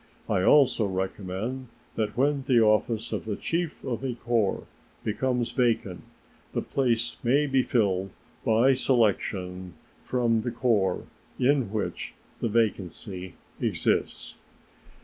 I 0.27 0.41
also 0.41 0.87
recommend 0.87 1.67
that 1.95 2.17
when 2.17 2.43
the 2.47 2.59
office 2.59 3.11
of 3.11 3.39
chief 3.39 3.83
of 3.83 4.03
a 4.03 4.15
corps 4.15 4.63
becomes 5.03 5.51
vacant 5.51 6.01
the 6.53 6.61
place 6.63 7.17
may 7.21 7.45
be 7.45 7.61
filled 7.61 8.09
by 8.43 8.73
selection 8.73 9.75
from 10.03 10.39
the 10.39 10.49
corps 10.49 11.03
in 11.37 11.71
which 11.71 12.15
the 12.39 12.49
vacancy 12.49 13.35
exists. 13.61 14.39